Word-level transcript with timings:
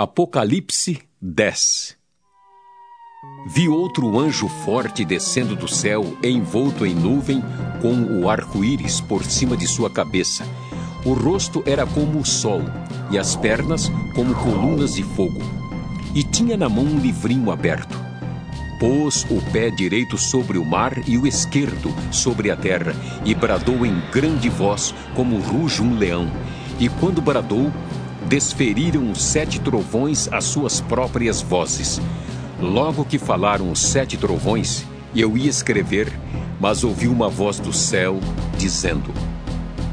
Apocalipse 0.00 1.00
10 1.20 1.96
Vi 3.48 3.68
outro 3.68 4.16
anjo 4.16 4.46
forte 4.46 5.04
descendo 5.04 5.56
do 5.56 5.66
céu, 5.66 6.16
envolto 6.22 6.86
em 6.86 6.94
nuvem, 6.94 7.42
com 7.82 8.20
o 8.20 8.30
arco-íris 8.30 9.00
por 9.00 9.24
cima 9.24 9.56
de 9.56 9.66
sua 9.66 9.90
cabeça. 9.90 10.46
O 11.04 11.14
rosto 11.14 11.64
era 11.66 11.84
como 11.84 12.20
o 12.20 12.24
sol, 12.24 12.60
e 13.10 13.18
as 13.18 13.34
pernas 13.34 13.90
como 14.14 14.36
colunas 14.36 14.94
de 14.94 15.02
fogo. 15.02 15.40
E 16.14 16.22
tinha 16.22 16.56
na 16.56 16.68
mão 16.68 16.84
um 16.84 17.00
livrinho 17.00 17.50
aberto. 17.50 17.98
Pôs 18.78 19.24
o 19.28 19.42
pé 19.50 19.68
direito 19.68 20.16
sobre 20.16 20.58
o 20.58 20.64
mar 20.64 20.92
e 21.08 21.18
o 21.18 21.26
esquerdo 21.26 21.92
sobre 22.12 22.52
a 22.52 22.56
terra, 22.56 22.94
e 23.24 23.34
bradou 23.34 23.84
em 23.84 24.00
grande 24.12 24.48
voz, 24.48 24.94
como 25.16 25.40
ruge 25.40 25.82
um 25.82 25.98
leão. 25.98 26.30
E 26.78 26.88
quando 26.88 27.20
bradou, 27.20 27.72
desferiram 28.28 29.10
os 29.10 29.22
sete 29.22 29.58
trovões 29.58 30.28
as 30.30 30.44
suas 30.44 30.80
próprias 30.82 31.40
vozes. 31.40 32.00
Logo 32.60 33.04
que 33.04 33.18
falaram 33.18 33.70
os 33.70 33.80
sete 33.80 34.16
trovões, 34.16 34.84
eu 35.16 35.36
ia 35.36 35.48
escrever, 35.48 36.12
mas 36.60 36.84
ouvi 36.84 37.08
uma 37.08 37.28
voz 37.28 37.58
do 37.58 37.72
céu 37.72 38.20
dizendo: 38.58 39.12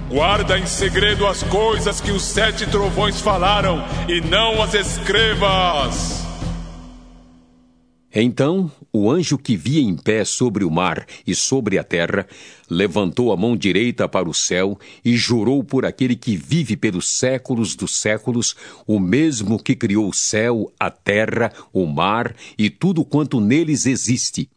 Guarda 0.09 0.59
em 0.59 0.65
segredo 0.65 1.25
as 1.25 1.43
coisas 1.43 2.01
que 2.01 2.11
os 2.11 2.23
sete 2.23 2.67
trovões 2.67 3.21
falaram 3.21 3.83
e 4.07 4.19
não 4.19 4.61
as 4.61 4.73
escrevas. 4.73 6.24
Então 8.17 8.71
o 8.93 9.11
anjo 9.11 9.37
que 9.37 9.57
via 9.57 9.81
em 9.81 9.93
pé 9.93 10.23
sobre 10.23 10.63
o 10.63 10.71
mar 10.71 11.05
e 11.27 11.35
sobre 11.35 11.77
a 11.77 11.83
terra 11.83 12.25
levantou 12.69 13.33
a 13.33 13.35
mão 13.35 13.57
direita 13.57 14.07
para 14.07 14.29
o 14.29 14.33
céu 14.33 14.79
e 15.03 15.17
jurou 15.17 15.61
por 15.65 15.85
aquele 15.85 16.15
que 16.15 16.37
vive 16.37 16.77
pelos 16.77 17.09
séculos 17.09 17.75
dos 17.75 17.97
séculos, 17.97 18.55
o 18.87 19.01
mesmo 19.01 19.61
que 19.61 19.75
criou 19.75 20.07
o 20.07 20.13
céu, 20.13 20.71
a 20.79 20.89
terra, 20.89 21.51
o 21.73 21.85
mar 21.85 22.33
e 22.57 22.69
tudo 22.69 23.03
quanto 23.03 23.41
neles 23.41 23.85
existe. 23.85 24.49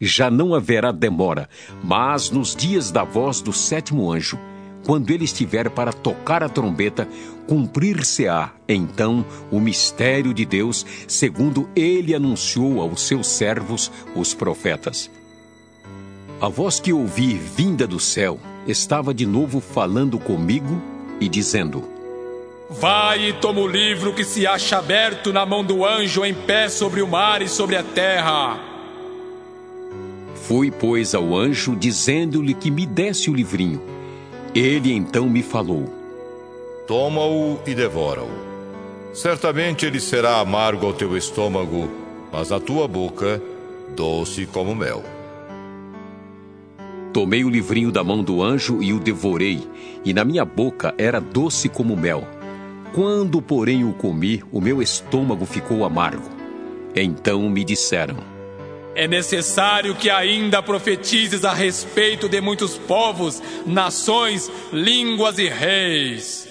Já 0.00 0.30
não 0.30 0.54
haverá 0.54 0.90
demora, 0.90 1.50
mas 1.84 2.30
nos 2.30 2.56
dias 2.56 2.90
da 2.90 3.04
voz 3.04 3.42
do 3.42 3.52
sétimo 3.52 4.10
anjo, 4.10 4.38
quando 4.84 5.10
ele 5.10 5.24
estiver 5.24 5.70
para 5.70 5.92
tocar 5.92 6.42
a 6.42 6.48
trombeta, 6.48 7.08
cumprir-se-á 7.46 8.52
então 8.68 9.24
o 9.50 9.60
mistério 9.60 10.32
de 10.32 10.44
Deus, 10.44 10.86
segundo 11.06 11.68
ele 11.74 12.14
anunciou 12.14 12.80
aos 12.80 13.02
seus 13.02 13.26
servos, 13.26 13.90
os 14.14 14.32
profetas. 14.32 15.10
A 16.40 16.48
voz 16.48 16.80
que 16.80 16.92
ouvi 16.92 17.34
vinda 17.34 17.86
do 17.86 18.00
céu 18.00 18.38
estava 18.66 19.12
de 19.12 19.26
novo 19.26 19.60
falando 19.60 20.18
comigo 20.18 20.80
e 21.20 21.28
dizendo: 21.28 21.84
Vai 22.70 23.28
e 23.28 23.32
toma 23.34 23.60
o 23.60 23.66
livro 23.66 24.14
que 24.14 24.24
se 24.24 24.46
acha 24.46 24.78
aberto 24.78 25.32
na 25.32 25.44
mão 25.44 25.64
do 25.64 25.84
anjo 25.84 26.24
em 26.24 26.32
pé 26.32 26.68
sobre 26.68 27.02
o 27.02 27.08
mar 27.08 27.42
e 27.42 27.48
sobre 27.48 27.76
a 27.76 27.82
terra. 27.82 28.58
Fui, 30.34 30.70
pois, 30.70 31.14
ao 31.14 31.36
anjo, 31.36 31.76
dizendo-lhe 31.76 32.54
que 32.54 32.70
me 32.70 32.86
desse 32.86 33.28
o 33.28 33.34
livrinho. 33.34 33.99
Ele 34.54 34.92
então 34.92 35.28
me 35.28 35.42
falou: 35.42 35.84
Toma-o 36.86 37.60
e 37.64 37.72
devora-o. 37.72 38.50
Certamente 39.14 39.86
ele 39.86 40.00
será 40.00 40.40
amargo 40.40 40.86
ao 40.86 40.92
teu 40.92 41.16
estômago, 41.16 41.88
mas 42.32 42.50
à 42.50 42.58
tua 42.58 42.88
boca, 42.88 43.40
doce 43.94 44.46
como 44.46 44.74
mel. 44.74 45.04
Tomei 47.12 47.44
o 47.44 47.48
livrinho 47.48 47.92
da 47.92 48.02
mão 48.02 48.24
do 48.24 48.42
anjo 48.42 48.82
e 48.82 48.92
o 48.92 48.98
devorei, 48.98 49.60
e 50.04 50.12
na 50.12 50.24
minha 50.24 50.44
boca 50.44 50.94
era 50.98 51.20
doce 51.20 51.68
como 51.68 51.96
mel. 51.96 52.26
Quando, 52.92 53.40
porém, 53.40 53.84
o 53.84 53.92
comi, 53.92 54.42
o 54.50 54.60
meu 54.60 54.82
estômago 54.82 55.44
ficou 55.44 55.84
amargo. 55.84 56.28
Então 56.94 57.48
me 57.48 57.64
disseram: 57.64 58.16
é 59.00 59.08
necessário 59.08 59.94
que 59.94 60.10
ainda 60.10 60.62
profetizes 60.62 61.42
a 61.42 61.54
respeito 61.54 62.28
de 62.28 62.38
muitos 62.38 62.76
povos, 62.76 63.42
nações, 63.64 64.52
línguas 64.70 65.38
e 65.38 65.48
reis. 65.48 66.49